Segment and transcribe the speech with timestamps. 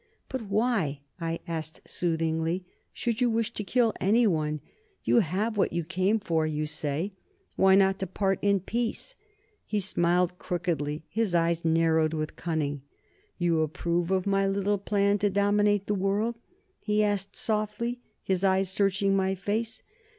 [0.29, 4.59] "But why," I asked soothingly, "should you wish to kill anyone?
[5.03, 7.13] You have what you came for, you say;
[7.55, 9.13] why not depart in peace?"
[9.63, 12.81] He smiled crookedly, and his eyes narrowed with cunning.
[13.37, 16.33] "You approve of my little plan to dominate the world?"
[16.79, 19.83] he asked softly, his eyes searching my face.